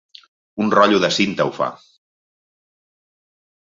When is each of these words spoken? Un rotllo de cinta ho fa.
Un 0.65 0.73
rotllo 0.75 1.03
de 1.05 1.11
cinta 1.19 1.47
ho 1.51 1.53
fa. 1.61 1.71